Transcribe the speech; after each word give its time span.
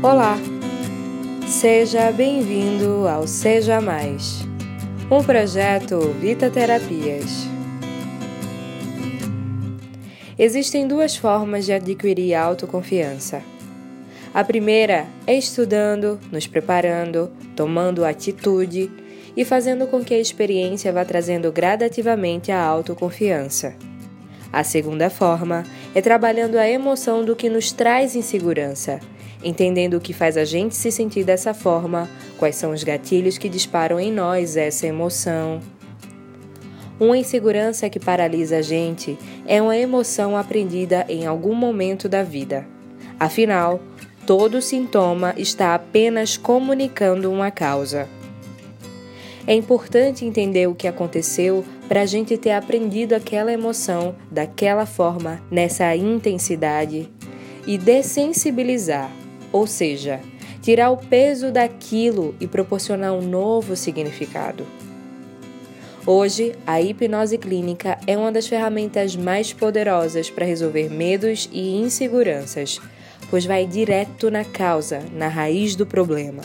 Olá! 0.00 0.38
Seja 1.48 2.12
bem-vindo 2.12 3.08
ao 3.08 3.26
Seja 3.26 3.80
Mais, 3.80 4.42
um 5.10 5.24
projeto 5.24 5.98
Vita 6.20 6.48
Terapias. 6.48 7.48
Existem 10.38 10.86
duas 10.86 11.16
formas 11.16 11.66
de 11.66 11.72
adquirir 11.72 12.34
autoconfiança. 12.34 13.42
A 14.32 14.44
primeira 14.44 15.04
é 15.26 15.34
estudando, 15.34 16.20
nos 16.30 16.46
preparando, 16.46 17.28
tomando 17.56 18.04
atitude 18.04 18.88
e 19.36 19.44
fazendo 19.44 19.88
com 19.88 20.04
que 20.04 20.14
a 20.14 20.20
experiência 20.20 20.92
vá 20.92 21.04
trazendo 21.04 21.50
gradativamente 21.50 22.52
a 22.52 22.62
autoconfiança. 22.62 23.74
A 24.52 24.62
segunda 24.62 25.10
forma 25.10 25.64
é 25.92 26.00
trabalhando 26.00 26.56
a 26.56 26.68
emoção 26.68 27.24
do 27.24 27.34
que 27.34 27.50
nos 27.50 27.72
traz 27.72 28.14
insegurança 28.14 29.00
entendendo 29.42 29.94
o 29.94 30.00
que 30.00 30.12
faz 30.12 30.36
a 30.36 30.44
gente 30.44 30.74
se 30.74 30.90
sentir 30.90 31.24
dessa 31.24 31.54
forma, 31.54 32.08
quais 32.36 32.56
são 32.56 32.72
os 32.72 32.82
gatilhos 32.82 33.38
que 33.38 33.48
disparam 33.48 33.98
em 34.00 34.12
nós 34.12 34.56
essa 34.56 34.86
emoção. 34.86 35.60
Uma 36.98 37.16
insegurança 37.16 37.88
que 37.88 38.00
paralisa 38.00 38.58
a 38.58 38.62
gente 38.62 39.16
é 39.46 39.62
uma 39.62 39.76
emoção 39.76 40.36
aprendida 40.36 41.06
em 41.08 41.26
algum 41.26 41.54
momento 41.54 42.08
da 42.08 42.24
vida. 42.24 42.66
Afinal, 43.20 43.80
todo 44.26 44.60
sintoma 44.60 45.32
está 45.36 45.74
apenas 45.74 46.36
comunicando 46.36 47.30
uma 47.30 47.50
causa. 47.50 48.08
É 49.46 49.54
importante 49.54 50.24
entender 50.24 50.66
o 50.66 50.74
que 50.74 50.88
aconteceu 50.88 51.64
para 51.88 52.02
a 52.02 52.06
gente 52.06 52.36
ter 52.36 52.50
aprendido 52.50 53.14
aquela 53.14 53.52
emoção 53.52 54.14
daquela 54.30 54.84
forma, 54.84 55.40
nessa 55.50 55.96
intensidade, 55.96 57.08
e 57.66 57.78
dessensibilizar 57.78 59.10
ou 59.52 59.66
seja, 59.66 60.20
tirar 60.62 60.90
o 60.90 60.96
peso 60.96 61.50
daquilo 61.50 62.34
e 62.40 62.46
proporcionar 62.46 63.12
um 63.12 63.22
novo 63.22 63.76
significado. 63.76 64.66
Hoje, 66.06 66.54
a 66.66 66.80
hipnose 66.80 67.36
clínica 67.36 67.98
é 68.06 68.16
uma 68.16 68.32
das 68.32 68.46
ferramentas 68.46 69.14
mais 69.14 69.52
poderosas 69.52 70.30
para 70.30 70.46
resolver 70.46 70.88
medos 70.88 71.48
e 71.52 71.76
inseguranças, 71.76 72.80
pois 73.30 73.44
vai 73.44 73.66
direto 73.66 74.30
na 74.30 74.42
causa, 74.44 75.02
na 75.12 75.28
raiz 75.28 75.76
do 75.76 75.86
problema. 75.86 76.42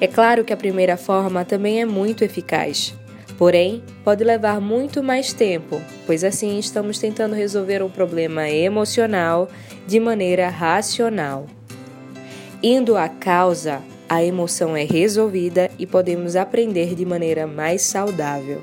É 0.00 0.06
claro 0.06 0.44
que 0.44 0.52
a 0.52 0.56
primeira 0.56 0.96
forma 0.96 1.44
também 1.44 1.80
é 1.80 1.84
muito 1.84 2.24
eficaz, 2.24 2.94
porém 3.38 3.82
pode 4.04 4.24
levar 4.24 4.60
muito 4.60 5.02
mais 5.02 5.32
tempo, 5.32 5.80
pois 6.06 6.24
assim 6.24 6.58
estamos 6.58 6.98
tentando 6.98 7.34
resolver 7.34 7.82
um 7.82 7.90
problema 7.90 8.48
emocional 8.48 9.48
de 9.86 10.00
maneira 10.00 10.48
racional. 10.48 11.46
Indo 12.62 12.96
à 12.96 13.08
causa, 13.08 13.82
a 14.08 14.24
emoção 14.24 14.76
é 14.76 14.84
resolvida 14.84 15.70
e 15.78 15.86
podemos 15.86 16.36
aprender 16.36 16.94
de 16.94 17.04
maneira 17.04 17.46
mais 17.46 17.82
saudável. 17.82 18.62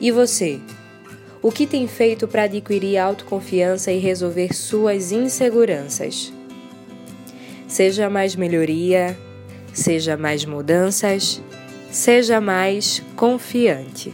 E 0.00 0.10
você? 0.10 0.60
O 1.42 1.50
que 1.50 1.66
tem 1.66 1.86
feito 1.86 2.28
para 2.28 2.42
adquirir 2.42 2.98
autoconfiança 2.98 3.90
e 3.92 3.98
resolver 3.98 4.54
suas 4.54 5.12
inseguranças? 5.12 6.32
Seja 7.66 8.10
mais 8.10 8.36
melhoria, 8.36 9.16
seja 9.72 10.16
mais 10.16 10.44
mudanças, 10.44 11.42
seja 11.90 12.40
mais 12.40 13.02
confiante. 13.16 14.12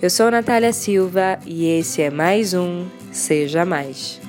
Eu 0.00 0.10
sou 0.10 0.30
Natália 0.30 0.72
Silva 0.72 1.38
e 1.46 1.66
esse 1.66 2.02
é 2.02 2.10
mais 2.10 2.54
um 2.54 2.86
Seja 3.10 3.64
Mais. 3.64 4.27